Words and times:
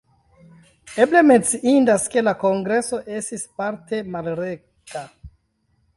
Eble 1.03 1.21
menciindas, 1.31 2.07
ke 2.15 2.23
la 2.29 2.35
kongreso 2.45 3.01
estis 3.19 3.47
parte 3.61 4.01
malreta. 4.17 5.05